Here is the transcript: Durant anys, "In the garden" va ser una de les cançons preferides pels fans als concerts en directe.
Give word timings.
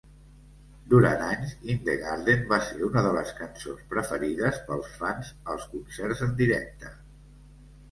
Durant 0.93 1.19
anys, 1.25 1.51
"In 1.73 1.83
the 1.89 1.97
garden" 2.03 2.41
va 2.53 2.59
ser 2.69 2.79
una 2.87 3.03
de 3.09 3.13
les 3.19 3.35
cançons 3.41 3.85
preferides 3.93 4.59
pels 4.71 4.91
fans 5.05 5.31
als 5.55 5.71
concerts 5.77 6.27
en 6.31 6.37
directe. 6.43 6.95